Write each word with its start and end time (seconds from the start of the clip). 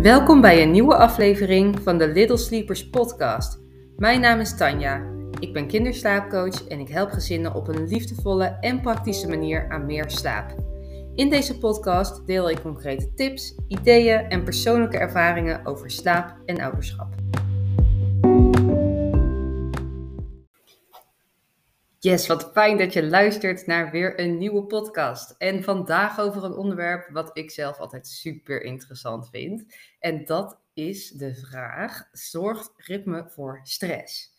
Welkom 0.00 0.40
bij 0.40 0.62
een 0.62 0.70
nieuwe 0.70 0.96
aflevering 0.96 1.80
van 1.82 1.98
de 1.98 2.08
Little 2.08 2.36
Sleepers 2.36 2.90
podcast. 2.90 3.60
Mijn 3.96 4.20
naam 4.20 4.40
is 4.40 4.56
Tanja. 4.56 5.02
Ik 5.38 5.52
ben 5.52 5.66
kinderslaapcoach 5.66 6.68
en 6.68 6.80
ik 6.80 6.88
help 6.88 7.10
gezinnen 7.10 7.54
op 7.54 7.68
een 7.68 7.86
liefdevolle 7.86 8.44
en 8.44 8.80
praktische 8.80 9.28
manier 9.28 9.68
aan 9.70 9.86
meer 9.86 10.10
slaap. 10.10 10.54
In 11.14 11.30
deze 11.30 11.58
podcast 11.58 12.26
deel 12.26 12.50
ik 12.50 12.60
concrete 12.62 13.14
tips, 13.14 13.54
ideeën 13.68 14.18
en 14.18 14.44
persoonlijke 14.44 14.98
ervaringen 14.98 15.66
over 15.66 15.90
slaap 15.90 16.36
en 16.46 16.60
ouderschap. 16.60 17.19
Yes, 22.02 22.26
wat 22.26 22.50
fijn 22.52 22.78
dat 22.78 22.92
je 22.92 23.06
luistert 23.06 23.66
naar 23.66 23.90
weer 23.90 24.20
een 24.20 24.38
nieuwe 24.38 24.64
podcast. 24.64 25.34
En 25.38 25.62
vandaag 25.62 26.20
over 26.20 26.44
een 26.44 26.52
onderwerp 26.52 27.10
wat 27.10 27.30
ik 27.36 27.50
zelf 27.50 27.78
altijd 27.78 28.06
super 28.06 28.62
interessant 28.62 29.28
vind. 29.30 29.64
En 29.98 30.24
dat 30.24 30.60
is 30.74 31.10
de 31.10 31.34
vraag: 31.34 32.08
zorgt 32.12 32.72
ritme 32.76 33.28
voor 33.28 33.60
stress? 33.62 34.32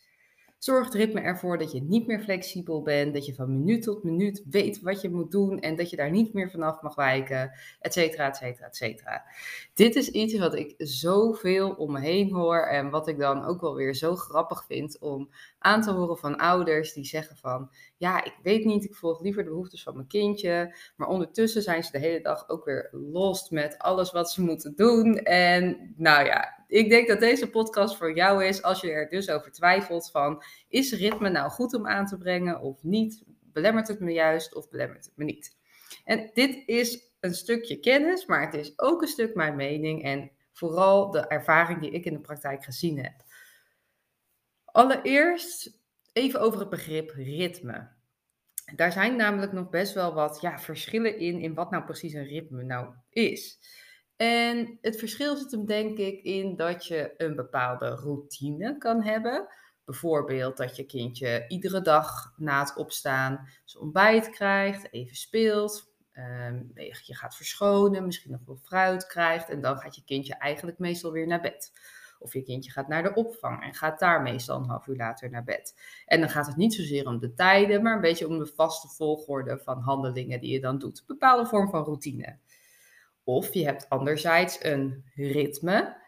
Zorgt 0.62 0.94
ritme 0.94 1.20
ervoor 1.20 1.58
dat 1.58 1.72
je 1.72 1.82
niet 1.82 2.06
meer 2.06 2.20
flexibel 2.20 2.82
bent, 2.82 3.14
dat 3.14 3.26
je 3.26 3.34
van 3.34 3.58
minuut 3.58 3.82
tot 3.82 4.02
minuut 4.02 4.42
weet 4.50 4.80
wat 4.80 5.00
je 5.00 5.10
moet 5.10 5.30
doen 5.30 5.60
en 5.60 5.76
dat 5.76 5.90
je 5.90 5.96
daar 5.96 6.10
niet 6.10 6.32
meer 6.32 6.50
vanaf 6.50 6.82
mag 6.82 6.94
wijken, 6.94 7.52
et 7.80 7.92
cetera, 7.92 8.28
et 8.28 8.36
cetera, 8.36 8.66
et 8.66 8.76
cetera. 8.76 9.24
Dit 9.74 9.96
is 9.96 10.08
iets 10.08 10.38
wat 10.38 10.54
ik 10.54 10.74
zoveel 10.78 11.70
om 11.70 11.92
me 11.92 12.00
heen 12.00 12.32
hoor 12.32 12.66
en 12.66 12.90
wat 12.90 13.08
ik 13.08 13.18
dan 13.18 13.44
ook 13.44 13.60
wel 13.60 13.74
weer 13.74 13.94
zo 13.94 14.16
grappig 14.16 14.64
vind 14.64 14.98
om 14.98 15.30
aan 15.58 15.82
te 15.82 15.90
horen 15.90 16.18
van 16.18 16.36
ouders 16.36 16.92
die 16.92 17.04
zeggen 17.04 17.36
van, 17.36 17.70
ja, 18.02 18.24
ik 18.24 18.34
weet 18.42 18.64
niet, 18.64 18.84
ik 18.84 18.94
volg 18.94 19.20
liever 19.20 19.44
de 19.44 19.48
behoeftes 19.48 19.82
van 19.82 19.94
mijn 19.94 20.06
kindje, 20.06 20.74
maar 20.96 21.08
ondertussen 21.08 21.62
zijn 21.62 21.84
ze 21.84 21.90
de 21.90 21.98
hele 21.98 22.20
dag 22.20 22.48
ook 22.48 22.64
weer 22.64 22.88
lost 22.92 23.50
met 23.50 23.78
alles 23.78 24.12
wat 24.12 24.30
ze 24.30 24.42
moeten 24.42 24.74
doen. 24.76 25.16
En 25.18 25.94
nou 25.96 26.26
ja, 26.26 26.64
ik 26.66 26.88
denk 26.88 27.08
dat 27.08 27.20
deze 27.20 27.50
podcast 27.50 27.96
voor 27.96 28.14
jou 28.14 28.44
is 28.44 28.62
als 28.62 28.80
je 28.80 28.90
er 28.90 29.08
dus 29.08 29.30
over 29.30 29.52
twijfelt 29.52 30.10
van, 30.10 30.42
is 30.68 30.92
ritme 30.92 31.30
nou 31.30 31.50
goed 31.50 31.74
om 31.74 31.86
aan 31.86 32.06
te 32.06 32.18
brengen 32.18 32.60
of 32.60 32.82
niet? 32.82 33.22
Belemmert 33.52 33.88
het 33.88 34.00
me 34.00 34.12
juist 34.12 34.54
of 34.54 34.68
belemmert 34.68 35.04
het 35.04 35.16
me 35.16 35.24
niet? 35.24 35.56
En 36.04 36.30
dit 36.32 36.62
is 36.66 37.12
een 37.20 37.34
stukje 37.34 37.80
kennis, 37.80 38.26
maar 38.26 38.44
het 38.44 38.54
is 38.54 38.78
ook 38.78 39.02
een 39.02 39.08
stuk 39.08 39.34
mijn 39.34 39.56
mening 39.56 40.02
en 40.04 40.30
vooral 40.52 41.10
de 41.10 41.26
ervaring 41.26 41.80
die 41.80 41.90
ik 41.90 42.04
in 42.04 42.12
de 42.12 42.20
praktijk 42.20 42.64
gezien 42.64 42.98
heb. 42.98 43.14
Allereerst 44.64 45.80
even 46.12 46.40
over 46.40 46.60
het 46.60 46.68
begrip 46.68 47.10
ritme. 47.10 47.88
Daar 48.74 48.92
zijn 48.92 49.16
namelijk 49.16 49.52
nog 49.52 49.70
best 49.70 49.94
wel 49.94 50.14
wat 50.14 50.40
ja, 50.40 50.58
verschillen 50.58 51.18
in, 51.18 51.40
in 51.40 51.54
wat 51.54 51.70
nou 51.70 51.84
precies 51.84 52.12
een 52.12 52.26
ritme 52.26 52.62
nou 52.62 52.94
is. 53.10 53.58
En 54.16 54.78
het 54.80 54.98
verschil 54.98 55.36
zit 55.36 55.50
hem 55.50 55.66
denk 55.66 55.98
ik 55.98 56.22
in 56.22 56.56
dat 56.56 56.86
je 56.86 57.14
een 57.16 57.34
bepaalde 57.34 57.88
routine 57.88 58.78
kan 58.78 59.02
hebben. 59.02 59.48
Bijvoorbeeld 59.84 60.56
dat 60.56 60.76
je 60.76 60.86
kindje 60.86 61.44
iedere 61.48 61.80
dag 61.80 62.32
na 62.36 62.60
het 62.60 62.76
opstaan 62.76 63.48
zijn 63.64 63.82
ontbijt 63.82 64.30
krijgt, 64.30 64.92
even 64.92 65.16
speelt, 65.16 65.92
um, 66.12 66.70
je 66.74 67.16
gaat 67.16 67.36
verschonen, 67.36 68.06
misschien 68.06 68.30
nog 68.30 68.40
wel 68.46 68.60
fruit 68.62 69.06
krijgt 69.06 69.48
en 69.48 69.60
dan 69.60 69.76
gaat 69.76 69.96
je 69.96 70.04
kindje 70.04 70.34
eigenlijk 70.34 70.78
meestal 70.78 71.12
weer 71.12 71.26
naar 71.26 71.40
bed. 71.40 71.72
Of 72.22 72.32
je 72.32 72.42
kindje 72.42 72.70
gaat 72.70 72.88
naar 72.88 73.02
de 73.02 73.14
opvang 73.14 73.62
en 73.62 73.74
gaat 73.74 73.98
daar 73.98 74.22
meestal 74.22 74.58
een 74.58 74.68
half 74.68 74.86
uur 74.86 74.96
later 74.96 75.30
naar 75.30 75.44
bed. 75.44 75.74
En 76.06 76.20
dan 76.20 76.28
gaat 76.28 76.46
het 76.46 76.56
niet 76.56 76.74
zozeer 76.74 77.06
om 77.06 77.18
de 77.18 77.34
tijden, 77.34 77.82
maar 77.82 77.94
een 77.94 78.00
beetje 78.00 78.28
om 78.28 78.38
de 78.38 78.52
vaste 78.54 78.88
volgorde 78.88 79.58
van 79.58 79.78
handelingen 79.78 80.40
die 80.40 80.52
je 80.52 80.60
dan 80.60 80.78
doet. 80.78 80.98
Een 80.98 81.04
bepaalde 81.06 81.46
vorm 81.46 81.70
van 81.70 81.84
routine. 81.84 82.38
Of 83.24 83.54
je 83.54 83.64
hebt 83.64 83.88
anderzijds 83.88 84.64
een 84.64 85.04
ritme 85.14 86.00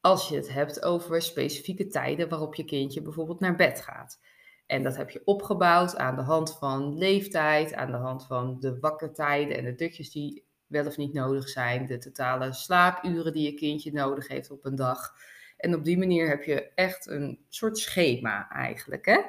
als 0.00 0.28
je 0.28 0.36
het 0.36 0.52
hebt 0.52 0.82
over 0.82 1.22
specifieke 1.22 1.86
tijden 1.86 2.28
waarop 2.28 2.54
je 2.54 2.64
kindje 2.64 3.02
bijvoorbeeld 3.02 3.40
naar 3.40 3.56
bed 3.56 3.80
gaat. 3.80 4.20
En 4.66 4.82
dat 4.82 4.96
heb 4.96 5.10
je 5.10 5.22
opgebouwd 5.24 5.96
aan 5.96 6.16
de 6.16 6.22
hand 6.22 6.58
van 6.58 6.98
leeftijd, 6.98 7.74
aan 7.74 7.90
de 7.90 7.96
hand 7.96 8.26
van 8.26 8.60
de 8.60 8.78
wakkertijden 8.78 9.56
en 9.56 9.64
de 9.64 9.74
dutjes 9.74 10.10
die 10.10 10.44
wel 10.66 10.86
of 10.86 10.96
niet 10.96 11.12
nodig 11.12 11.48
zijn, 11.48 11.86
de 11.86 11.98
totale 11.98 12.52
slaapuren 12.52 13.32
die 13.32 13.44
je 13.44 13.54
kindje 13.54 13.92
nodig 13.92 14.28
heeft 14.28 14.50
op 14.50 14.64
een 14.64 14.74
dag. 14.74 15.14
En 15.56 15.74
op 15.74 15.84
die 15.84 15.98
manier 15.98 16.28
heb 16.28 16.42
je 16.42 16.70
echt 16.74 17.06
een 17.06 17.44
soort 17.48 17.78
schema 17.78 18.48
eigenlijk. 18.50 19.06
Hè? 19.06 19.20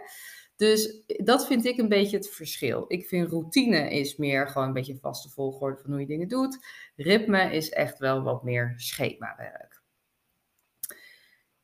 Dus 0.55 1.03
dat 1.05 1.47
vind 1.47 1.65
ik 1.65 1.77
een 1.77 1.89
beetje 1.89 2.17
het 2.17 2.29
verschil. 2.29 2.85
Ik 2.87 3.07
vind 3.07 3.29
routine 3.29 3.89
is 3.89 4.15
meer 4.15 4.47
gewoon 4.47 4.67
een 4.67 4.73
beetje 4.73 4.97
vaste 4.97 5.29
volgorde 5.29 5.81
van 5.81 5.91
hoe 5.91 5.99
je 5.99 6.07
dingen 6.07 6.27
doet. 6.27 6.65
Ritme 6.95 7.53
is 7.53 7.69
echt 7.69 7.99
wel 7.99 8.21
wat 8.21 8.43
meer 8.43 8.73
schemawerk. 8.75 9.81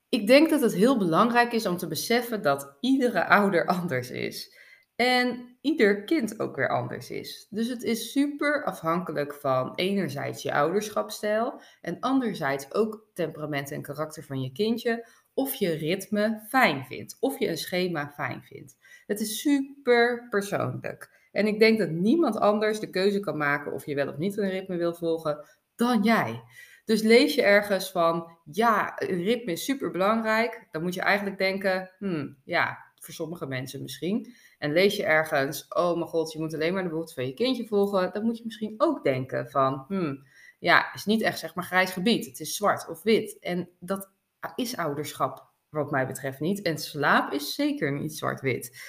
Ik 0.10 0.28
denk 0.28 0.50
dat 0.50 0.62
het 0.62 0.74
heel 0.74 0.98
belangrijk 0.98 1.52
is 1.52 1.66
om 1.66 1.78
te 1.78 1.88
beseffen 1.88 2.42
dat 2.42 2.78
iedere 2.80 3.26
ouder 3.28 3.66
anders 3.80 4.12
is. 4.12 4.58
En 4.96 5.53
ieder 5.64 6.04
kind 6.04 6.40
ook 6.40 6.56
weer 6.56 6.70
anders 6.70 7.10
is. 7.10 7.48
Dus 7.50 7.68
het 7.68 7.84
is 7.84 8.12
super 8.12 8.64
afhankelijk 8.64 9.34
van 9.34 9.76
enerzijds 9.76 10.42
je 10.42 10.54
ouderschapstijl 10.54 11.62
en 11.82 12.00
anderzijds 12.00 12.74
ook 12.74 13.06
temperament 13.14 13.72
en 13.72 13.82
karakter 13.82 14.24
van 14.24 14.42
je 14.42 14.52
kindje. 14.52 15.08
Of 15.34 15.54
je 15.54 15.72
ritme 15.74 16.46
fijn 16.50 16.86
vindt, 16.86 17.18
of 17.20 17.40
je 17.40 17.48
een 17.48 17.58
schema 17.58 18.12
fijn 18.16 18.44
vindt. 18.44 18.78
Het 19.06 19.20
is 19.20 19.42
super 19.42 20.28
persoonlijk. 20.30 21.28
En 21.32 21.48
ik 21.48 21.60
denk 21.60 21.80
dat 21.80 21.90
niemand 21.90 22.40
anders 22.40 22.80
de 22.80 22.90
keuze 22.90 23.20
kan 23.20 23.38
maken 23.38 23.74
of 23.74 23.86
je 23.86 23.96
wel 23.96 24.08
of 24.08 24.18
niet 24.18 24.38
een 24.38 24.50
ritme 24.50 24.78
wil 24.78 24.94
volgen 24.94 25.46
dan 25.76 26.04
jij. 26.04 26.44
Dus 26.86 27.02
lees 27.02 27.36
je 27.36 27.42
ergens 27.42 27.92
van, 27.92 28.38
ja, 28.52 28.94
een 28.96 29.24
ritme 29.24 29.52
is 29.52 29.64
super 29.64 29.92
belangrijk, 29.92 30.68
dan 30.72 30.82
moet 30.82 30.94
je 30.94 31.02
eigenlijk 31.02 31.38
denken, 31.38 31.92
hmm, 31.98 32.38
ja, 32.44 32.93
voor 33.04 33.14
sommige 33.14 33.46
mensen 33.46 33.82
misschien. 33.82 34.34
En 34.58 34.74
lees 34.74 34.96
je 34.96 35.04
ergens, 35.04 35.66
oh 35.70 35.96
mijn 35.96 36.08
god, 36.08 36.32
je 36.32 36.40
moet 36.40 36.54
alleen 36.54 36.74
maar 36.74 36.84
de 36.84 36.90
behoeften 36.90 37.16
van 37.16 37.26
je 37.26 37.34
kindje 37.34 37.68
volgen, 37.68 38.14
dan 38.14 38.24
moet 38.24 38.38
je 38.38 38.46
misschien 38.46 38.74
ook 38.78 39.04
denken 39.04 39.50
van, 39.50 39.86
hmm, 39.88 40.26
ja, 40.60 40.94
is 40.94 41.06
niet 41.06 41.22
echt 41.22 41.40
zeg 41.40 41.56
maar 41.56 41.64
grijs 41.64 41.92
gebied, 41.92 42.26
het 42.26 42.40
is 42.40 42.56
zwart 42.56 42.90
of 42.90 43.04
wit. 43.04 43.40
En 43.40 43.70
dat 43.80 44.10
is 44.56 44.78
ouderschap 44.78 45.52
wat 45.70 45.92
mij 45.92 46.08
betreft 46.08 46.40
niet. 46.40 46.62
En 46.62 46.78
slaap 46.78 47.32
is 47.32 47.56
zeker 47.56 47.92
niet 47.92 48.18
zwart-wit. 48.18 48.82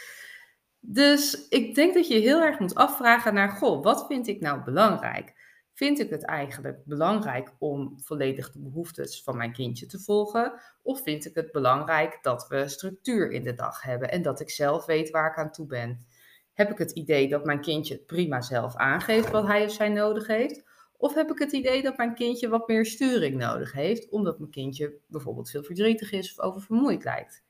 Dus 0.80 1.48
ik 1.48 1.74
denk 1.74 1.94
dat 1.94 2.08
je 2.08 2.18
heel 2.18 2.40
erg 2.40 2.58
moet 2.58 2.74
afvragen 2.74 3.34
naar, 3.34 3.48
goh, 3.48 3.82
wat 3.82 4.06
vind 4.06 4.26
ik 4.26 4.40
nou 4.40 4.64
belangrijk? 4.64 5.32
Vind 5.74 5.98
ik 5.98 6.10
het 6.10 6.24
eigenlijk 6.24 6.84
belangrijk 6.84 7.52
om 7.58 8.00
volledig 8.00 8.50
de 8.50 8.58
behoeftes 8.58 9.22
van 9.22 9.36
mijn 9.36 9.52
kindje 9.52 9.86
te 9.86 9.98
volgen? 9.98 10.60
Of 10.82 11.02
vind 11.02 11.26
ik 11.26 11.34
het 11.34 11.52
belangrijk 11.52 12.18
dat 12.22 12.48
we 12.48 12.68
structuur 12.68 13.30
in 13.30 13.42
de 13.42 13.54
dag 13.54 13.82
hebben 13.82 14.10
en 14.10 14.22
dat 14.22 14.40
ik 14.40 14.50
zelf 14.50 14.86
weet 14.86 15.10
waar 15.10 15.30
ik 15.30 15.36
aan 15.36 15.50
toe 15.50 15.66
ben? 15.66 16.06
Heb 16.52 16.70
ik 16.70 16.78
het 16.78 16.90
idee 16.90 17.28
dat 17.28 17.44
mijn 17.44 17.60
kindje 17.60 17.94
het 17.94 18.06
prima 18.06 18.40
zelf 18.40 18.76
aangeeft 18.76 19.30
wat 19.30 19.46
hij 19.46 19.64
of 19.64 19.72
zij 19.72 19.88
nodig 19.88 20.26
heeft? 20.26 20.64
Of 20.96 21.14
heb 21.14 21.30
ik 21.30 21.38
het 21.38 21.52
idee 21.52 21.82
dat 21.82 21.96
mijn 21.96 22.14
kindje 22.14 22.48
wat 22.48 22.68
meer 22.68 22.86
sturing 22.86 23.36
nodig 23.36 23.72
heeft, 23.72 24.08
omdat 24.08 24.38
mijn 24.38 24.50
kindje 24.50 24.94
bijvoorbeeld 25.06 25.50
veel 25.50 25.62
verdrietig 25.62 26.12
is 26.12 26.30
of 26.30 26.44
oververmoeid 26.44 27.04
lijkt? 27.04 27.42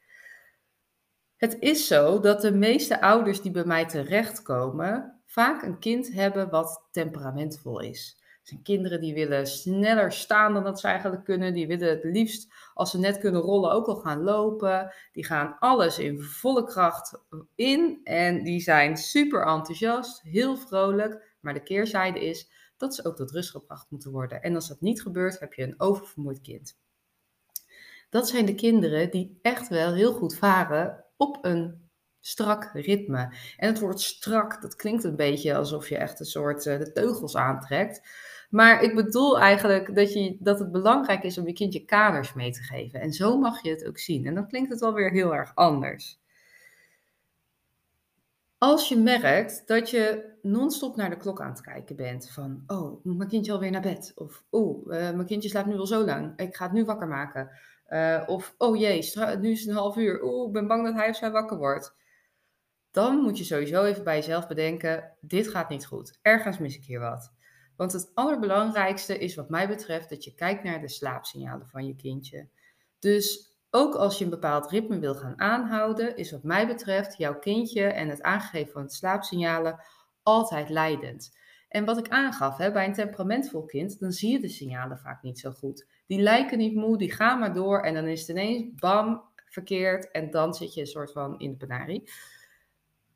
Het 1.37 1.57
is 1.59 1.87
zo 1.87 2.21
dat 2.21 2.41
de 2.41 2.53
meeste 2.53 3.01
ouders 3.01 3.41
die 3.43 3.51
bij 3.51 3.65
mij 3.65 3.87
terechtkomen 3.87 5.14
vaak 5.34 5.62
een 5.62 5.78
kind 5.78 6.12
hebben 6.12 6.50
wat 6.50 6.83
temperamentvol 6.91 7.81
is. 7.81 8.22
Zijn 8.43 8.62
kinderen 8.62 9.00
die 9.00 9.15
willen 9.15 9.47
sneller 9.47 10.12
staan 10.12 10.55
dan 10.55 10.65
dat 10.65 10.81
ze 10.81 10.87
eigenlijk 10.87 11.25
kunnen. 11.25 11.55
Die 11.55 11.67
willen 11.67 11.89
het 11.89 12.05
liefst, 12.05 12.53
als 12.75 12.91
ze 12.91 12.99
net 12.99 13.19
kunnen 13.19 13.41
rollen, 13.41 13.72
ook 13.72 13.87
al 13.87 13.97
gaan 13.97 14.22
lopen. 14.22 14.93
Die 15.12 15.25
gaan 15.25 15.56
alles 15.59 15.99
in 15.99 16.21
volle 16.21 16.65
kracht 16.65 17.21
in 17.55 18.00
en 18.05 18.43
die 18.43 18.61
zijn 18.61 18.97
super 18.97 19.47
enthousiast, 19.47 20.22
heel 20.22 20.56
vrolijk. 20.56 21.37
Maar 21.41 21.55
de 21.55 21.62
keerzijde 21.62 22.27
is 22.27 22.51
dat 22.77 22.95
ze 22.95 23.04
ook 23.04 23.16
tot 23.16 23.31
rust 23.31 23.51
gebracht 23.51 23.91
moeten 23.91 24.10
worden. 24.10 24.42
En 24.42 24.54
als 24.54 24.69
dat 24.69 24.81
niet 24.81 25.03
gebeurt, 25.03 25.41
heb 25.41 25.53
je 25.53 25.63
een 25.63 25.81
oververmoeid 25.81 26.41
kind. 26.41 26.78
Dat 28.10 28.28
zijn 28.28 28.47
de 28.47 28.54
kinderen 28.54 29.10
die 29.10 29.39
echt 29.42 29.69
wel 29.69 29.95
heel 29.95 30.13
goed 30.13 30.36
varen 30.36 31.04
op 31.16 31.39
een 31.45 31.84
strak 32.26 32.71
ritme. 32.72 33.32
En 33.56 33.68
het 33.68 33.80
woord 33.80 34.00
strak, 34.00 34.62
dat 34.62 34.76
klinkt 34.76 35.04
een 35.04 35.16
beetje 35.16 35.54
alsof 35.54 35.88
je 35.88 35.97
echt 35.97 36.21
een 36.21 36.26
soort 36.26 36.66
uh, 36.66 36.78
de 36.78 36.92
teugels 36.92 37.36
aantrekt. 37.36 38.09
Maar 38.50 38.82
ik 38.82 38.94
bedoel 38.94 39.38
eigenlijk 39.38 39.94
dat, 39.94 40.12
je, 40.12 40.36
dat 40.41 40.59
het 40.59 40.72
belangrijk 40.72 41.22
is 41.22 41.38
om 41.38 41.47
je 41.47 41.53
kindje 41.53 41.84
kaders 41.84 42.34
mee 42.34 42.53
te 42.53 42.62
geven. 42.62 43.00
En 43.00 43.12
zo 43.12 43.38
mag 43.38 43.62
je 43.62 43.71
het 43.71 43.86
ook 43.86 43.98
zien. 43.98 44.26
En 44.26 44.34
dan 44.34 44.48
klinkt 44.48 44.71
het 44.71 44.80
wel 44.80 44.94
weer 44.94 45.10
heel 45.10 45.34
erg 45.34 45.53
anders. 45.54 46.21
Als 48.59 48.88
je 48.88 48.97
merkt 48.97 49.66
dat 49.66 49.91
je 49.91 50.32
non-stop 50.42 50.97
naar 50.97 51.10
de 51.10 51.16
klok 51.16 51.41
aan 51.41 51.50
het 51.50 51.60
kijken 51.60 51.97
bent 51.97 52.30
van, 52.30 52.62
oh, 52.66 53.04
moet 53.04 53.16
mijn 53.16 53.28
kindje 53.28 53.53
alweer 53.53 53.71
naar 53.71 53.80
bed? 53.80 54.12
Of, 54.15 54.44
oh, 54.50 54.86
mijn 54.86 55.26
kindje 55.26 55.48
slaapt 55.48 55.66
nu 55.66 55.78
al 55.78 55.86
zo 55.86 56.04
lang, 56.04 56.32
ik 56.36 56.56
ga 56.56 56.65
het 56.65 56.72
nu 56.72 56.84
wakker 56.84 57.09
maken. 57.09 57.50
Uh, 57.88 58.22
of, 58.26 58.54
oh 58.59 58.76
jee, 58.76 59.12
nu 59.41 59.50
is 59.50 59.60
het 59.60 59.68
een 59.68 59.74
half 59.74 59.97
uur, 59.97 60.22
oh, 60.22 60.47
ik 60.47 60.53
ben 60.53 60.66
bang 60.66 60.84
dat 60.84 60.94
hij 60.94 61.09
of 61.09 61.16
zij 61.16 61.30
wakker 61.30 61.56
wordt. 61.56 61.94
Dan 62.95 63.17
moet 63.17 63.39
je 63.39 63.45
sowieso 63.45 63.85
even 63.85 64.05
bij 64.05 64.17
jezelf 64.17 64.47
bedenken, 64.47 65.13
dit 65.21 65.49
gaat 65.49 65.69
niet 65.69 65.87
goed. 65.87 66.19
Ergens 66.23 66.59
mis 66.59 66.77
ik 66.77 66.85
hier 66.85 67.01
wat. 67.01 67.33
Want 67.77 67.93
het 67.93 68.11
allerbelangrijkste 68.15 69.19
is 69.19 69.35
wat 69.35 69.49
mij 69.49 69.69
betreft 69.69 70.09
dat 70.09 70.25
je 70.25 70.35
kijkt 70.35 70.63
naar 70.63 70.81
de 70.81 70.89
slaapsignalen 70.89 71.69
van 71.69 71.87
je 71.87 71.97
kindje. 71.97 72.49
Dus 72.99 73.57
ook 73.71 73.95
als 73.95 74.19
je 74.19 74.25
een 74.25 74.31
bepaald 74.31 74.71
ritme 74.71 74.99
wil 74.99 75.15
gaan 75.15 75.41
aanhouden, 75.41 76.17
is 76.17 76.31
wat 76.31 76.43
mij 76.43 76.67
betreft 76.67 77.17
jouw 77.17 77.39
kindje 77.39 77.85
en 77.85 78.09
het 78.09 78.23
aangeven 78.23 78.73
van 78.73 78.87
de 78.87 78.93
slaapsignalen 78.93 79.81
altijd 80.23 80.69
leidend. 80.69 81.39
En 81.69 81.85
wat 81.85 81.99
ik 81.99 82.09
aangaf, 82.09 82.57
hè, 82.57 82.73
bij 82.73 82.87
een 82.87 82.93
temperamentvol 82.93 83.65
kind, 83.65 84.01
dan 84.01 84.13
zie 84.13 84.33
je 84.33 84.41
de 84.41 84.49
signalen 84.49 84.99
vaak 84.99 85.23
niet 85.23 85.39
zo 85.39 85.51
goed. 85.51 85.87
Die 86.07 86.21
lijken 86.21 86.59
niet 86.59 86.75
moe, 86.75 86.99
die 86.99 87.13
gaan 87.13 87.39
maar 87.39 87.55
door 87.55 87.81
en 87.81 87.95
dan 87.95 88.07
is 88.07 88.21
het 88.21 88.29
ineens 88.29 88.75
bam, 88.75 89.23
verkeerd 89.49 90.11
en 90.11 90.31
dan 90.31 90.55
zit 90.55 90.75
je 90.75 90.81
een 90.81 90.87
soort 90.87 91.13
van 91.13 91.39
in 91.39 91.51
de 91.51 91.57
penarie. 91.57 92.11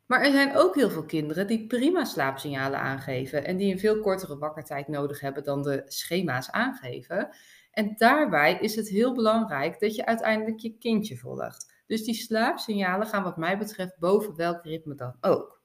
Maar 0.08 0.22
er 0.22 0.30
zijn 0.30 0.56
ook 0.56 0.74
heel 0.74 0.90
veel 0.90 1.04
kinderen 1.04 1.46
die 1.46 1.66
prima 1.66 2.04
slaapsignalen 2.04 2.80
aangeven 2.80 3.44
en 3.44 3.56
die 3.56 3.72
een 3.72 3.78
veel 3.78 4.00
kortere 4.00 4.38
wakkertijd 4.38 4.88
nodig 4.88 5.20
hebben 5.20 5.44
dan 5.44 5.62
de 5.62 5.82
schema's 5.86 6.50
aangeven. 6.50 7.28
En 7.70 7.94
daarbij 7.96 8.58
is 8.60 8.74
het 8.74 8.88
heel 8.88 9.14
belangrijk 9.14 9.80
dat 9.80 9.94
je 9.94 10.06
uiteindelijk 10.06 10.58
je 10.58 10.78
kindje 10.78 11.16
volgt. 11.16 11.72
Dus 11.86 12.04
die 12.04 12.14
slaapsignalen 12.14 13.06
gaan 13.06 13.22
wat 13.22 13.36
mij 13.36 13.58
betreft 13.58 13.98
boven 13.98 14.36
welk 14.36 14.64
ritme 14.64 14.94
dan 14.94 15.16
ook. 15.20 15.62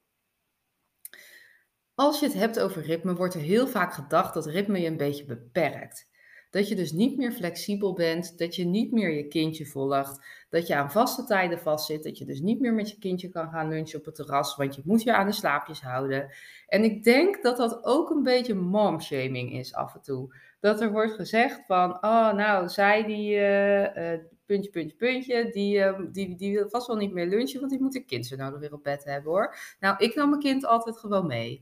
Als 1.95 2.19
je 2.19 2.25
het 2.25 2.35
hebt 2.35 2.59
over 2.59 2.81
ritme, 2.81 3.15
wordt 3.15 3.33
er 3.33 3.41
heel 3.41 3.67
vaak 3.67 3.93
gedacht 3.93 4.33
dat 4.33 4.45
ritme 4.45 4.79
je 4.79 4.87
een 4.87 4.97
beetje 4.97 5.25
beperkt. 5.25 6.09
Dat 6.53 6.67
je 6.67 6.75
dus 6.75 6.91
niet 6.91 7.17
meer 7.17 7.31
flexibel 7.31 7.94
bent, 7.94 8.38
dat 8.38 8.55
je 8.55 8.65
niet 8.65 8.91
meer 8.91 9.09
je 9.09 9.27
kindje 9.27 9.65
volgt, 9.65 10.25
dat 10.50 10.67
je 10.67 10.75
aan 10.75 10.91
vaste 10.91 11.23
tijden 11.23 11.59
vastzit, 11.59 12.03
dat 12.03 12.17
je 12.17 12.25
dus 12.25 12.39
niet 12.39 12.59
meer 12.59 12.73
met 12.73 12.89
je 12.89 12.97
kindje 13.00 13.29
kan 13.29 13.50
gaan 13.50 13.69
lunchen 13.69 14.00
op 14.00 14.05
het 14.05 14.15
terras, 14.15 14.55
want 14.55 14.75
je 14.75 14.81
moet 14.85 15.03
je 15.03 15.13
aan 15.13 15.25
de 15.25 15.31
slaapjes 15.31 15.81
houden. 15.81 16.29
En 16.67 16.83
ik 16.83 17.03
denk 17.03 17.44
dat 17.44 17.57
dat 17.57 17.83
ook 17.83 18.09
een 18.09 18.23
beetje 18.23 18.53
momshaming 18.53 19.53
is 19.53 19.73
af 19.73 19.95
en 19.95 20.01
toe. 20.01 20.35
Dat 20.59 20.81
er 20.81 20.91
wordt 20.91 21.13
gezegd 21.13 21.61
van, 21.67 21.94
oh 21.94 22.33
nou, 22.33 22.69
zij 22.69 23.03
die, 23.03 23.35
uh, 23.35 23.81
uh, 23.81 24.19
puntje, 24.45 24.71
puntje, 24.71 24.95
puntje, 24.97 25.50
die, 25.51 25.77
uh, 25.77 26.00
die, 26.11 26.35
die 26.35 26.53
wil 26.53 26.69
vast 26.69 26.88
wel 26.88 26.95
niet 26.95 27.13
meer 27.13 27.27
lunchen, 27.27 27.59
want 27.59 27.71
die 27.71 27.81
moet 27.81 27.95
een 27.95 28.05
kind 28.05 28.25
zo 28.25 28.35
nodig 28.35 28.59
weer 28.59 28.73
op 28.73 28.83
bed 28.83 29.03
hebben 29.03 29.31
hoor. 29.31 29.55
Nou, 29.79 29.95
ik 29.97 30.15
nam 30.15 30.29
mijn 30.29 30.41
kind 30.41 30.65
altijd 30.65 30.97
gewoon 30.97 31.27
mee 31.27 31.61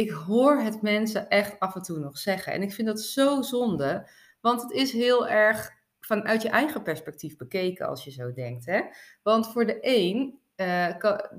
ik 0.00 0.10
hoor 0.10 0.56
het 0.58 0.82
mensen 0.82 1.28
echt 1.28 1.60
af 1.60 1.74
en 1.74 1.82
toe 1.82 1.98
nog 1.98 2.18
zeggen. 2.18 2.52
En 2.52 2.62
ik 2.62 2.72
vind 2.72 2.88
dat 2.88 3.00
zo 3.00 3.42
zonde, 3.42 4.08
want 4.40 4.62
het 4.62 4.70
is 4.70 4.92
heel 4.92 5.28
erg 5.28 5.70
vanuit 6.00 6.42
je 6.42 6.48
eigen 6.48 6.82
perspectief 6.82 7.36
bekeken 7.36 7.88
als 7.88 8.04
je 8.04 8.10
zo 8.10 8.32
denkt. 8.32 8.66
Hè? 8.66 8.80
Want 9.22 9.52
voor 9.52 9.66
de 9.66 9.78
een, 9.80 10.38
uh, 10.56 10.94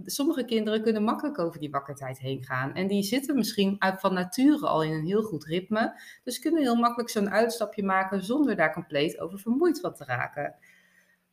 sommige 0.06 0.46
kinderen 0.46 0.82
kunnen 0.82 1.04
makkelijk 1.04 1.40
over 1.40 1.60
die 1.60 1.70
wakkertijd 1.70 2.20
heen 2.20 2.44
gaan. 2.44 2.74
En 2.74 2.88
die 2.88 3.04
zitten 3.04 3.36
misschien 3.36 3.76
uit, 3.80 4.00
van 4.00 4.14
nature 4.14 4.68
al 4.68 4.84
in 4.84 4.92
een 4.92 5.06
heel 5.06 5.22
goed 5.22 5.46
ritme. 5.46 6.02
Dus 6.24 6.40
kunnen 6.40 6.62
heel 6.62 6.76
makkelijk 6.76 7.10
zo'n 7.10 7.30
uitstapje 7.30 7.84
maken 7.84 8.24
zonder 8.24 8.56
daar 8.56 8.74
compleet 8.74 9.20
over 9.20 9.40
vermoeid 9.40 9.80
van 9.80 9.94
te 9.94 10.06
raken. 10.06 10.56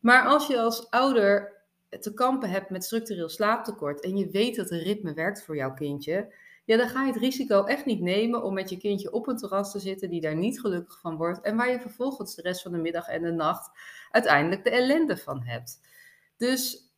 Maar 0.01 0.25
als 0.25 0.47
je 0.47 0.61
als 0.61 0.91
ouder 0.91 1.57
te 2.01 2.15
kampen 2.15 2.51
hebt 2.51 2.71
met 2.71 2.85
structureel 2.85 3.29
slaaptekort 3.29 4.01
en 4.01 4.17
je 4.17 4.31
weet 4.31 4.57
dat 4.57 4.71
een 4.71 4.83
ritme 4.83 5.15
werkt 5.15 5.43
voor 5.43 5.57
jouw 5.57 5.75
kindje, 5.75 6.33
ja, 6.69 6.77
dan 6.77 6.89
ga 6.89 7.05
je 7.05 7.13
het 7.13 7.21
risico 7.21 7.65
echt 7.65 7.85
niet 7.85 8.01
nemen 8.01 8.43
om 8.43 8.55
met 8.55 8.71
je 8.71 8.77
kindje 8.77 9.13
op 9.13 9.29
een 9.29 9.37
terras 9.37 9.73
te 9.73 9.79
zitten 9.79 10.11
die 10.11 10.21
daar 10.21 10.37
niet 10.37 10.61
gelukkig 10.61 11.01
van 11.01 11.17
wordt 11.17 11.41
en 11.41 11.57
waar 11.57 11.71
je 11.71 11.81
vervolgens 11.81 12.35
de 12.35 12.43
rest 12.43 12.63
van 12.63 12.73
de 12.73 12.79
middag 12.79 13.09
en 13.09 13.23
de 13.23 13.33
nacht 13.33 13.71
uiteindelijk 14.11 14.65
de 14.65 14.71
ellende 14.71 15.17
van 15.17 15.43
hebt. 15.43 15.81
Dus 16.37 16.93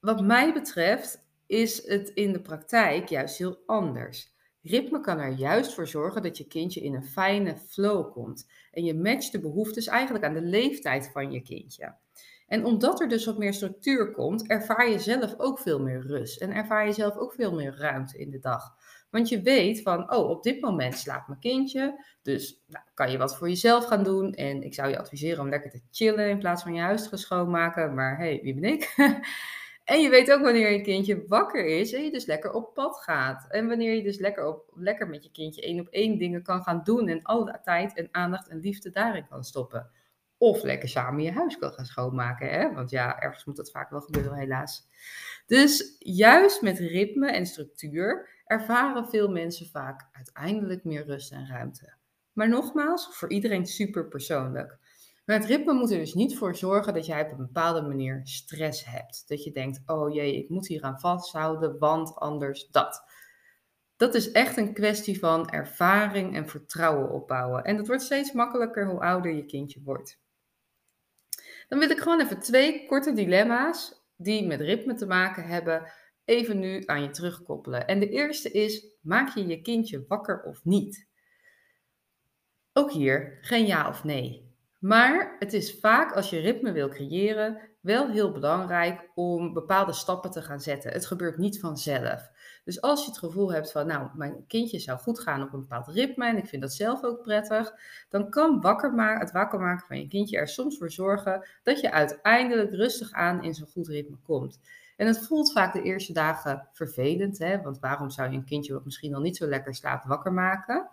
wat 0.00 0.22
mij 0.22 0.52
betreft 0.52 1.26
is 1.46 1.86
het 1.86 2.08
in 2.08 2.32
de 2.32 2.40
praktijk 2.40 3.08
juist 3.08 3.38
heel 3.38 3.58
anders. 3.66 4.34
Ritme 4.62 5.00
kan 5.00 5.18
er 5.18 5.32
juist 5.32 5.74
voor 5.74 5.88
zorgen 5.88 6.22
dat 6.22 6.38
je 6.38 6.46
kindje 6.46 6.80
in 6.80 6.94
een 6.94 7.06
fijne 7.06 7.56
flow 7.56 8.12
komt. 8.12 8.50
En 8.72 8.84
je 8.84 8.94
matcht 8.94 9.32
de 9.32 9.40
behoeftes 9.40 9.86
eigenlijk 9.86 10.24
aan 10.24 10.34
de 10.34 10.42
leeftijd 10.42 11.10
van 11.12 11.32
je 11.32 11.42
kindje. 11.42 11.94
En 12.46 12.64
omdat 12.64 13.00
er 13.00 13.08
dus 13.08 13.24
wat 13.24 13.38
meer 13.38 13.54
structuur 13.54 14.12
komt, 14.12 14.48
ervaar 14.48 14.90
je 14.90 14.98
zelf 14.98 15.34
ook 15.38 15.58
veel 15.58 15.80
meer 15.80 16.00
rust. 16.00 16.40
En 16.40 16.52
ervaar 16.52 16.86
je 16.86 16.92
zelf 16.92 17.16
ook 17.16 17.32
veel 17.32 17.54
meer 17.54 17.76
ruimte 17.76 18.18
in 18.18 18.30
de 18.30 18.38
dag. 18.38 18.74
Want 19.16 19.28
je 19.28 19.42
weet 19.42 19.82
van, 19.82 20.12
oh, 20.12 20.30
op 20.30 20.42
dit 20.42 20.60
moment 20.60 20.94
slaapt 20.94 21.28
mijn 21.28 21.40
kindje. 21.40 22.04
Dus 22.22 22.62
nou, 22.66 22.84
kan 22.94 23.10
je 23.10 23.18
wat 23.18 23.36
voor 23.36 23.48
jezelf 23.48 23.84
gaan 23.84 24.02
doen. 24.02 24.32
En 24.32 24.62
ik 24.62 24.74
zou 24.74 24.88
je 24.88 24.98
adviseren 24.98 25.40
om 25.40 25.48
lekker 25.48 25.70
te 25.70 25.80
chillen 25.90 26.28
in 26.28 26.38
plaats 26.38 26.62
van 26.62 26.74
je 26.74 26.80
huis 26.80 27.08
te 27.08 27.16
schoonmaken. 27.16 27.94
Maar 27.94 28.16
hey, 28.16 28.40
wie 28.42 28.54
ben 28.54 28.72
ik? 28.72 28.94
en 29.84 30.00
je 30.00 30.08
weet 30.08 30.32
ook 30.32 30.42
wanneer 30.42 30.70
je 30.70 30.80
kindje 30.80 31.24
wakker 31.26 31.66
is 31.66 31.92
en 31.92 32.04
je 32.04 32.10
dus 32.10 32.26
lekker 32.26 32.52
op 32.52 32.74
pad 32.74 32.98
gaat. 32.98 33.46
En 33.48 33.68
wanneer 33.68 33.94
je 33.94 34.02
dus 34.02 34.18
lekker, 34.18 34.46
op, 34.46 34.72
lekker 34.74 35.08
met 35.08 35.24
je 35.24 35.30
kindje 35.30 35.62
één 35.62 35.80
op 35.80 35.88
één 35.88 36.18
dingen 36.18 36.42
kan 36.42 36.62
gaan 36.62 36.80
doen. 36.84 37.08
En 37.08 37.22
alle 37.22 37.60
tijd 37.64 37.94
en 37.94 38.08
aandacht 38.10 38.48
en 38.48 38.60
liefde 38.60 38.90
daarin 38.90 39.26
kan 39.28 39.44
stoppen. 39.44 39.90
Of 40.38 40.62
lekker 40.62 40.88
samen 40.88 41.22
je 41.22 41.32
huis 41.32 41.58
kan 41.58 41.72
gaan 41.72 41.86
schoonmaken. 41.86 42.50
Hè? 42.50 42.72
Want 42.72 42.90
ja, 42.90 43.20
ergens 43.20 43.44
moet 43.44 43.56
dat 43.56 43.70
vaak 43.70 43.90
wel 43.90 44.00
gebeuren, 44.00 44.38
helaas. 44.38 44.88
Dus 45.46 45.96
juist 45.98 46.62
met 46.62 46.78
ritme 46.78 47.30
en 47.30 47.46
structuur 47.46 48.34
ervaren 48.46 49.08
veel 49.08 49.28
mensen 49.28 49.66
vaak 49.66 50.08
uiteindelijk 50.12 50.84
meer 50.84 51.04
rust 51.04 51.32
en 51.32 51.46
ruimte. 51.46 51.94
Maar 52.32 52.48
nogmaals, 52.48 53.16
voor 53.16 53.30
iedereen 53.30 53.66
super 53.66 54.08
persoonlijk. 54.08 54.78
Maar 55.24 55.36
het 55.36 55.46
ritme 55.46 55.72
moet 55.72 55.90
er 55.90 55.98
dus 55.98 56.14
niet 56.14 56.38
voor 56.38 56.56
zorgen 56.56 56.94
dat 56.94 57.06
jij 57.06 57.24
op 57.24 57.30
een 57.30 57.36
bepaalde 57.36 57.82
manier 57.82 58.20
stress 58.24 58.84
hebt. 58.84 59.24
Dat 59.28 59.44
je 59.44 59.52
denkt, 59.52 59.80
oh 59.86 60.14
jee, 60.14 60.36
ik 60.36 60.48
moet 60.48 60.66
hier 60.66 60.82
aan 60.82 61.00
vasthouden, 61.00 61.78
want 61.78 62.14
anders 62.14 62.68
dat. 62.70 63.04
Dat 63.96 64.14
is 64.14 64.32
echt 64.32 64.56
een 64.56 64.74
kwestie 64.74 65.18
van 65.18 65.50
ervaring 65.50 66.34
en 66.34 66.48
vertrouwen 66.48 67.10
opbouwen. 67.10 67.64
En 67.64 67.76
dat 67.76 67.86
wordt 67.86 68.02
steeds 68.02 68.32
makkelijker 68.32 68.86
hoe 68.86 69.00
ouder 69.00 69.32
je 69.32 69.46
kindje 69.46 69.80
wordt. 69.84 70.20
Dan 71.68 71.78
wil 71.78 71.90
ik 71.90 71.98
gewoon 71.98 72.20
even 72.20 72.38
twee 72.38 72.86
korte 72.86 73.12
dilemma's 73.12 74.04
die 74.16 74.46
met 74.46 74.60
ritme 74.60 74.94
te 74.94 75.06
maken 75.06 75.44
hebben, 75.44 75.92
even 76.26 76.58
nu 76.58 76.82
aan 76.86 77.02
je 77.02 77.10
terugkoppelen. 77.10 77.86
En 77.86 78.00
de 78.00 78.08
eerste 78.08 78.50
is: 78.50 78.86
maak 79.00 79.34
je 79.34 79.46
je 79.46 79.60
kindje 79.60 80.04
wakker 80.08 80.42
of 80.42 80.64
niet? 80.64 81.08
Ook 82.72 82.92
hier 82.92 83.38
geen 83.40 83.66
ja 83.66 83.88
of 83.88 84.04
nee. 84.04 84.54
Maar 84.78 85.36
het 85.38 85.52
is 85.52 85.78
vaak 85.80 86.12
als 86.12 86.30
je 86.30 86.38
ritme 86.38 86.72
wil 86.72 86.88
creëren 86.88 87.60
wel 87.80 88.10
heel 88.10 88.32
belangrijk 88.32 89.10
om 89.14 89.52
bepaalde 89.52 89.92
stappen 89.92 90.30
te 90.30 90.42
gaan 90.42 90.60
zetten. 90.60 90.92
Het 90.92 91.06
gebeurt 91.06 91.38
niet 91.38 91.60
vanzelf. 91.60 92.30
Dus 92.64 92.80
als 92.80 93.04
je 93.04 93.10
het 93.10 93.18
gevoel 93.18 93.52
hebt 93.52 93.72
van, 93.72 93.86
nou, 93.86 94.08
mijn 94.14 94.44
kindje 94.46 94.78
zou 94.78 94.98
goed 94.98 95.20
gaan 95.20 95.42
op 95.42 95.52
een 95.52 95.60
bepaald 95.60 95.88
ritme 95.88 96.26
en 96.26 96.36
ik 96.36 96.46
vind 96.46 96.62
dat 96.62 96.72
zelf 96.72 97.04
ook 97.04 97.22
prettig, 97.22 97.72
dan 98.08 98.30
kan 98.30 98.60
wakker 98.60 98.92
maken, 98.92 99.20
het 99.20 99.32
wakker 99.32 99.60
maken 99.60 99.86
van 99.86 99.98
je 99.98 100.08
kindje 100.08 100.36
er 100.36 100.48
soms 100.48 100.78
voor 100.78 100.90
zorgen 100.90 101.48
dat 101.62 101.80
je 101.80 101.92
uiteindelijk 101.92 102.70
rustig 102.70 103.12
aan 103.12 103.42
in 103.42 103.54
zo'n 103.54 103.66
goed 103.66 103.88
ritme 103.88 104.16
komt. 104.24 104.60
En 104.96 105.06
het 105.06 105.26
voelt 105.26 105.52
vaak 105.52 105.72
de 105.72 105.82
eerste 105.82 106.12
dagen 106.12 106.68
vervelend, 106.72 107.38
hè? 107.38 107.62
want 107.62 107.78
waarom 107.78 108.10
zou 108.10 108.30
je 108.30 108.36
een 108.36 108.44
kindje 108.44 108.72
wat 108.72 108.84
misschien 108.84 109.14
al 109.14 109.20
niet 109.20 109.36
zo 109.36 109.46
lekker 109.46 109.74
slaapt 109.74 110.06
wakker 110.06 110.32
maken? 110.32 110.90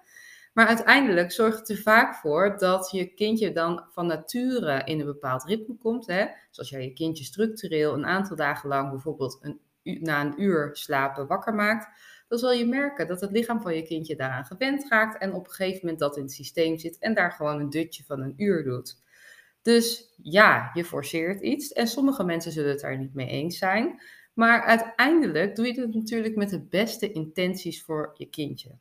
Maar 0.53 0.67
uiteindelijk 0.67 1.31
zorgt 1.31 1.59
het 1.59 1.69
er 1.69 1.77
vaak 1.77 2.15
voor 2.15 2.57
dat 2.57 2.91
je 2.91 3.13
kindje 3.13 3.51
dan 3.51 3.85
van 3.91 4.07
nature 4.07 4.81
in 4.83 4.99
een 4.99 5.05
bepaald 5.05 5.43
ritme 5.43 5.75
komt. 5.75 6.07
Hè? 6.07 6.25
Dus 6.49 6.59
als 6.59 6.69
jij 6.69 6.83
je 6.83 6.93
kindje 6.93 7.23
structureel 7.23 7.93
een 7.93 8.05
aantal 8.05 8.35
dagen 8.35 8.69
lang 8.69 8.89
bijvoorbeeld 8.89 9.39
een, 9.41 9.59
na 10.01 10.21
een 10.21 10.41
uur 10.41 10.69
slapen 10.73 11.27
wakker 11.27 11.53
maakt, 11.53 11.87
dan 12.27 12.39
zal 12.39 12.51
je 12.51 12.65
merken 12.65 13.07
dat 13.07 13.21
het 13.21 13.31
lichaam 13.31 13.61
van 13.61 13.75
je 13.75 13.83
kindje 13.83 14.15
daaraan 14.15 14.45
gewend 14.45 14.89
raakt 14.89 15.17
en 15.17 15.33
op 15.33 15.45
een 15.45 15.51
gegeven 15.51 15.79
moment 15.81 15.99
dat 15.99 16.17
in 16.17 16.23
het 16.23 16.31
systeem 16.31 16.77
zit 16.77 16.97
en 16.97 17.13
daar 17.13 17.31
gewoon 17.31 17.59
een 17.59 17.69
dutje 17.69 18.03
van 18.03 18.21
een 18.21 18.33
uur 18.37 18.63
doet. 18.63 19.02
Dus 19.63 20.13
ja, 20.21 20.69
je 20.73 20.85
forceert 20.85 21.41
iets 21.41 21.71
en 21.71 21.87
sommige 21.87 22.23
mensen 22.23 22.51
zullen 22.51 22.69
het 22.69 22.79
daar 22.79 22.97
niet 22.97 23.13
mee 23.13 23.27
eens 23.27 23.57
zijn. 23.57 24.01
Maar 24.33 24.63
uiteindelijk 24.63 25.55
doe 25.55 25.65
je 25.65 25.81
het 25.81 25.93
natuurlijk 25.93 26.35
met 26.35 26.49
de 26.49 26.61
beste 26.61 27.11
intenties 27.11 27.83
voor 27.83 28.11
je 28.17 28.25
kindje. 28.25 28.77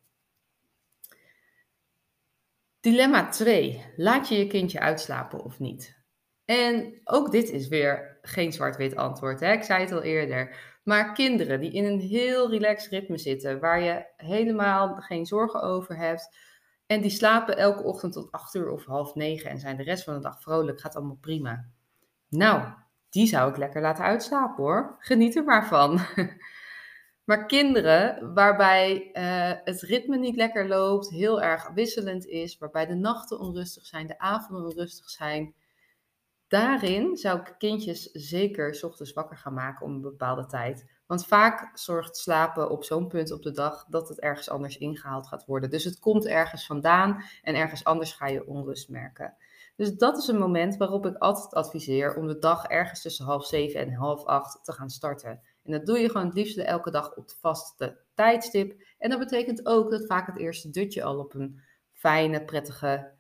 Dilemma 2.81 3.29
2. 3.29 3.85
Laat 3.97 4.29
je 4.29 4.39
je 4.39 4.47
kindje 4.47 4.81
uitslapen 4.81 5.45
of 5.45 5.59
niet? 5.59 6.01
En 6.45 7.01
ook 7.05 7.31
dit 7.31 7.51
is 7.51 7.69
weer 7.69 8.19
geen 8.23 8.53
zwart-wit 8.53 8.97
antwoord. 8.97 9.41
Hè? 9.41 9.53
Ik 9.53 9.63
zei 9.63 9.81
het 9.81 9.93
al 9.93 10.03
eerder. 10.03 10.57
Maar 10.83 11.13
kinderen 11.13 11.61
die 11.61 11.73
in 11.73 11.85
een 11.85 12.01
heel 12.01 12.51
relaxed 12.51 12.91
ritme 12.91 13.19
zitten, 13.19 13.61
waar 13.61 13.83
je 13.83 14.05
helemaal 14.17 14.95
geen 14.95 15.27
zorgen 15.27 15.63
over 15.63 15.97
hebt, 15.97 16.37
en 16.93 17.01
die 17.01 17.11
slapen 17.11 17.57
elke 17.57 17.83
ochtend 17.83 18.13
tot 18.13 18.33
8 18.33 18.55
uur 18.55 18.71
of 18.71 18.85
half 18.85 19.15
9 19.15 19.51
en 19.51 19.59
zijn 19.59 19.77
de 19.77 19.83
rest 19.83 20.05
van 20.05 20.15
de 20.15 20.21
dag 20.21 20.41
vrolijk, 20.41 20.81
gaat 20.81 20.97
allemaal 20.97 21.19
prima. 21.21 21.65
Nou, 22.29 22.63
die 23.11 23.27
zou 23.27 23.51
ik 23.51 23.57
lekker 23.57 23.81
laten 23.81 24.05
uitslapen 24.05 24.65
hoor. 24.65 24.97
Geniet 24.99 25.37
er 25.37 25.45
maar 25.45 25.67
van. 25.67 26.01
Maar 27.25 27.47
kinderen 27.47 28.35
waarbij 28.35 29.11
uh, 29.13 29.65
het 29.65 29.81
ritme 29.81 30.17
niet 30.17 30.37
lekker 30.37 30.69
loopt, 30.69 31.11
heel 31.11 31.43
erg 31.43 31.69
wisselend 31.69 32.27
is, 32.27 32.59
waarbij 32.59 32.87
de 32.87 32.95
nachten 32.95 33.39
onrustig 33.39 33.87
zijn, 33.87 34.07
de 34.07 34.19
avonden 34.19 34.67
onrustig 34.67 35.11
zijn, 35.11 35.55
daarin 36.49 37.17
zou 37.17 37.41
ik 37.41 37.55
kindjes 37.59 38.11
zeker 38.13 38.75
s 38.75 38.83
ochtends 38.83 39.13
wakker 39.13 39.37
gaan 39.37 39.55
maken 39.55 39.87
om 39.87 39.93
een 39.93 40.01
bepaalde 40.01 40.47
tijd. 40.47 41.02
Want 41.13 41.27
vaak 41.27 41.79
zorgt 41.79 42.17
slapen 42.17 42.71
op 42.71 42.85
zo'n 42.85 43.09
punt 43.09 43.33
op 43.33 43.43
de 43.43 43.51
dag 43.51 43.85
dat 43.89 44.09
het 44.09 44.21
ergens 44.21 44.51
anders 44.51 44.79
ingehaald 44.79 45.27
gaat 45.27 45.45
worden. 45.45 45.71
Dus 45.71 45.85
het 45.85 45.99
komt 45.99 46.27
ergens 46.27 46.67
vandaan 46.67 47.23
en 47.43 47.55
ergens 47.55 47.85
anders 47.85 48.13
ga 48.13 48.27
je 48.27 48.47
onrust 48.47 48.89
merken. 48.89 49.37
Dus 49.77 49.97
dat 49.97 50.19
is 50.19 50.27
een 50.27 50.39
moment 50.39 50.77
waarop 50.77 51.07
ik 51.07 51.17
altijd 51.17 51.55
adviseer 51.55 52.17
om 52.17 52.27
de 52.27 52.39
dag 52.39 52.65
ergens 52.65 53.03
tussen 53.03 53.25
half 53.25 53.47
zeven 53.47 53.81
en 53.81 53.93
half 53.93 54.25
acht 54.25 54.65
te 54.65 54.73
gaan 54.73 54.91
starten. 54.91 55.41
En 55.63 55.73
dat 55.73 55.87
doe 55.87 55.99
je 55.99 56.11
gewoon 56.11 56.27
het 56.27 56.35
liefste 56.35 56.63
elke 56.63 56.91
dag 56.91 57.11
op 57.11 57.23
het 57.23 57.39
vaste 57.41 58.01
tijdstip. 58.15 58.83
En 58.99 59.11
dat 59.11 59.19
betekent 59.19 59.67
ook 59.67 59.91
dat 59.91 60.07
vaak 60.07 60.27
het 60.27 60.39
eerste 60.39 60.71
dutje 60.71 61.05
al 61.05 61.19
op 61.19 61.35
een 61.35 61.61
fijne, 61.93 62.45
prettige 62.45 63.13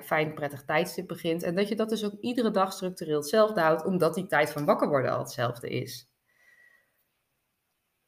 fijn, 0.00 0.34
prettig 0.34 0.64
tijdstip 0.64 1.08
begint. 1.08 1.42
En 1.42 1.54
dat 1.54 1.68
je 1.68 1.76
dat 1.76 1.88
dus 1.88 2.04
ook 2.04 2.20
iedere 2.20 2.50
dag 2.50 2.72
structureel 2.72 3.18
hetzelfde 3.18 3.60
houdt, 3.60 3.84
omdat 3.84 4.14
die 4.14 4.26
tijd 4.26 4.50
van 4.50 4.64
wakker 4.64 4.88
worden 4.88 5.12
al 5.12 5.18
hetzelfde 5.18 5.68
is. 5.68 6.12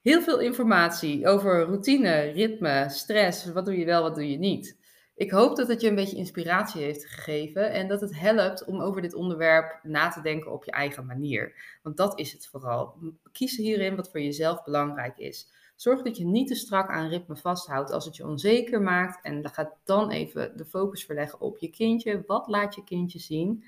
Heel 0.06 0.22
veel 0.22 0.40
informatie 0.40 1.28
over 1.28 1.64
routine, 1.64 2.20
ritme, 2.20 2.84
stress. 2.88 3.52
Wat 3.52 3.64
doe 3.64 3.78
je 3.78 3.84
wel, 3.84 4.02
wat 4.02 4.14
doe 4.14 4.30
je 4.30 4.38
niet. 4.38 4.76
Ik 5.14 5.30
hoop 5.30 5.56
dat 5.56 5.68
het 5.68 5.80
je 5.80 5.88
een 5.88 5.94
beetje 5.94 6.16
inspiratie 6.16 6.82
heeft 6.82 7.06
gegeven 7.06 7.72
en 7.72 7.88
dat 7.88 8.00
het 8.00 8.18
helpt 8.18 8.64
om 8.64 8.80
over 8.80 9.02
dit 9.02 9.14
onderwerp 9.14 9.80
na 9.82 10.08
te 10.08 10.20
denken 10.20 10.52
op 10.52 10.64
je 10.64 10.70
eigen 10.70 11.06
manier. 11.06 11.54
Want 11.82 11.96
dat 11.96 12.18
is 12.18 12.32
het 12.32 12.46
vooral. 12.46 12.94
Kies 13.32 13.56
hierin 13.56 13.96
wat 13.96 14.10
voor 14.10 14.20
jezelf 14.20 14.64
belangrijk 14.64 15.18
is. 15.18 15.48
Zorg 15.76 16.02
dat 16.02 16.16
je 16.16 16.24
niet 16.24 16.48
te 16.48 16.54
strak 16.54 16.90
aan 16.90 17.08
ritme 17.08 17.36
vasthoudt 17.36 17.92
als 17.92 18.04
het 18.04 18.16
je 18.16 18.26
onzeker 18.26 18.82
maakt. 18.82 19.24
En 19.24 19.48
ga 19.48 19.72
dan 19.84 20.10
even 20.10 20.56
de 20.56 20.64
focus 20.64 21.04
verleggen 21.04 21.40
op 21.40 21.58
je 21.58 21.70
kindje. 21.70 22.22
Wat 22.26 22.46
laat 22.46 22.74
je 22.74 22.84
kindje 22.84 23.18
zien? 23.18 23.64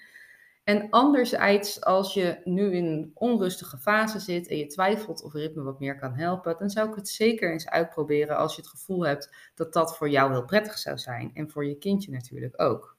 En 0.69 0.91
anderzijds, 0.91 1.85
als 1.85 2.15
je 2.15 2.41
nu 2.45 2.73
in 2.73 2.85
een 2.85 3.11
onrustige 3.15 3.79
fase 3.79 4.19
zit 4.19 4.49
en 4.49 4.57
je 4.57 4.67
twijfelt 4.67 5.23
of 5.23 5.33
ritme 5.33 5.63
wat 5.63 5.81
meer 5.81 5.99
kan 5.99 6.15
helpen, 6.15 6.57
dan 6.59 6.71
zou 6.71 6.89
ik 6.89 6.95
het 6.95 7.09
zeker 7.09 7.53
eens 7.53 7.69
uitproberen 7.69 8.37
als 8.37 8.55
je 8.55 8.61
het 8.61 8.71
gevoel 8.71 9.07
hebt 9.07 9.33
dat 9.55 9.73
dat 9.73 9.97
voor 9.97 10.11
jou 10.11 10.31
heel 10.31 10.45
prettig 10.45 10.79
zou 10.79 10.99
zijn. 10.99 11.31
En 11.35 11.51
voor 11.51 11.67
je 11.67 11.79
kindje 11.79 12.11
natuurlijk 12.11 12.61
ook. 12.63 12.97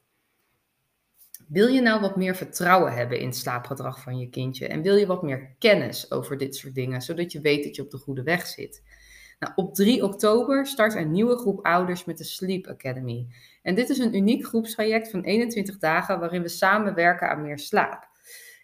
Wil 1.48 1.68
je 1.68 1.82
nou 1.82 2.02
wat 2.02 2.16
meer 2.16 2.36
vertrouwen 2.36 2.94
hebben 2.94 3.20
in 3.20 3.28
het 3.28 3.38
slaapgedrag 3.38 4.02
van 4.02 4.20
je 4.20 4.30
kindje 4.30 4.68
en 4.68 4.82
wil 4.82 4.96
je 4.96 5.06
wat 5.06 5.24
meer 5.24 5.56
kennis 5.60 6.12
over 6.12 6.38
dit 6.38 6.56
soort 6.56 6.76
dingen, 6.76 7.02
zodat 7.02 7.32
je 7.32 7.42
weet 7.42 7.64
dat 7.64 7.76
je 7.76 7.82
op 7.82 7.92
de 7.92 7.98
goede 7.98 8.24
weg 8.24 8.48
zit? 8.48 8.84
Nou, 9.40 9.54
op 9.56 9.76
3 9.76 10.04
oktober 10.04 10.68
start 10.68 10.96
een 10.96 11.12
nieuwe 11.12 11.38
groep 11.38 11.66
ouders 11.66 12.06
met 12.06 12.18
de 12.18 12.24
Sleep 12.24 12.68
Academy. 12.68 13.28
En 13.62 13.76
dit 13.76 13.90
is 13.90 13.98
een 13.98 14.16
uniek 14.16 14.46
groepstraject 14.46 15.10
van 15.10 15.24
21 15.24 15.78
dagen 15.78 16.20
waarin 16.20 16.42
we 16.42 16.50
samen 16.50 16.94
werken 16.94 17.30
aan 17.30 17.42
meer 17.42 17.60
slaap. 17.60 18.08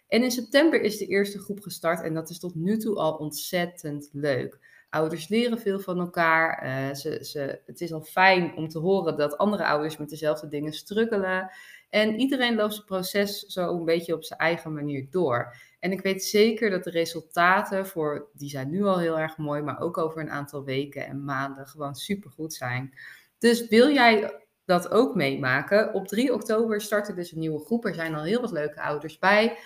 En 0.08 0.22
in 0.22 0.30
september 0.30 0.80
is 0.80 0.98
de 0.98 1.06
eerste 1.06 1.38
groep 1.38 1.60
gestart 1.60 2.02
en 2.02 2.14
dat 2.14 2.30
is 2.30 2.38
tot 2.38 2.54
nu 2.54 2.76
toe 2.76 2.96
al 2.96 3.14
ontzettend 3.14 4.08
leuk. 4.12 4.58
Ouders 4.90 5.28
leren 5.28 5.58
veel 5.58 5.80
van 5.80 5.98
elkaar. 5.98 6.64
Uh, 6.64 6.94
ze, 6.94 7.24
ze, 7.24 7.60
het 7.66 7.80
is 7.80 7.92
al 7.92 8.02
fijn 8.02 8.56
om 8.56 8.68
te 8.68 8.78
horen 8.78 9.16
dat 9.16 9.36
andere 9.36 9.64
ouders 9.64 9.96
met 9.96 10.08
dezelfde 10.08 10.48
dingen 10.48 10.72
struggelen. 10.72 11.50
En 11.90 12.18
iedereen 12.20 12.54
loopt 12.54 12.76
het 12.76 12.84
proces 12.84 13.38
zo 13.38 13.76
een 13.76 13.84
beetje 13.84 14.14
op 14.14 14.24
zijn 14.24 14.40
eigen 14.40 14.72
manier 14.72 15.06
door. 15.10 15.56
En 15.78 15.92
ik 15.92 16.00
weet 16.00 16.24
zeker 16.24 16.70
dat 16.70 16.84
de 16.84 16.90
resultaten 16.90 17.86
voor, 17.86 18.28
die 18.32 18.48
zijn 18.48 18.70
nu 18.70 18.84
al 18.84 18.98
heel 18.98 19.18
erg 19.18 19.36
mooi, 19.36 19.62
maar 19.62 19.80
ook 19.80 19.98
over 19.98 20.20
een 20.20 20.30
aantal 20.30 20.64
weken 20.64 21.06
en 21.06 21.24
maanden 21.24 21.66
gewoon 21.66 21.94
supergoed 21.94 22.54
zijn. 22.54 22.94
Dus 23.38 23.68
wil 23.68 23.90
jij 23.90 24.40
dat 24.64 24.90
ook 24.90 25.14
meemaken? 25.14 25.94
Op 25.94 26.08
3 26.08 26.34
oktober 26.34 26.80
start 26.80 27.08
er 27.08 27.14
dus 27.14 27.32
een 27.32 27.38
nieuwe 27.38 27.64
groep. 27.64 27.84
Er 27.84 27.94
zijn 27.94 28.14
al 28.14 28.22
heel 28.22 28.40
wat 28.40 28.52
leuke 28.52 28.80
ouders 28.80 29.18
bij. 29.18 29.58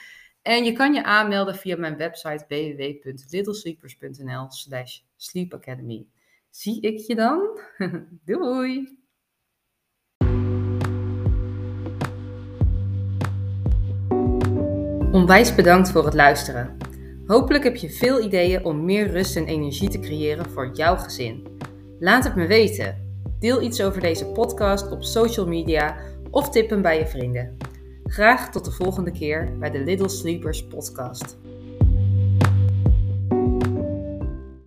En 0.42 0.64
je 0.64 0.72
kan 0.72 0.94
je 0.94 1.04
aanmelden 1.04 1.54
via 1.54 1.76
mijn 1.76 1.96
website 1.96 2.44
www.littlesleepers.nl 2.48 4.50
slash 4.50 4.98
sleepacademy. 5.16 6.06
Zie 6.50 6.80
ik 6.80 6.98
je 6.98 7.14
dan? 7.14 7.60
Doei! 8.24 8.98
Onwijs 15.12 15.54
bedankt 15.54 15.90
voor 15.90 16.04
het 16.04 16.14
luisteren. 16.14 16.76
Hopelijk 17.26 17.64
heb 17.64 17.76
je 17.76 17.90
veel 17.90 18.22
ideeën 18.22 18.64
om 18.64 18.84
meer 18.84 19.10
rust 19.10 19.36
en 19.36 19.46
energie 19.46 19.88
te 19.88 19.98
creëren 19.98 20.50
voor 20.50 20.70
jouw 20.74 20.96
gezin. 20.96 21.46
Laat 21.98 22.24
het 22.24 22.34
me 22.34 22.46
weten. 22.46 23.08
Deel 23.38 23.62
iets 23.62 23.82
over 23.82 24.00
deze 24.00 24.26
podcast 24.26 24.90
op 24.90 25.04
social 25.04 25.46
media 25.46 25.96
of 26.30 26.50
tip 26.50 26.70
hem 26.70 26.82
bij 26.82 26.98
je 26.98 27.06
vrienden. 27.06 27.56
Graag 28.04 28.50
tot 28.50 28.64
de 28.64 28.70
volgende 28.70 29.10
keer 29.10 29.58
bij 29.58 29.70
de 29.70 29.78
Little 29.78 30.08
Sleepers 30.08 30.66
podcast. 30.66 31.38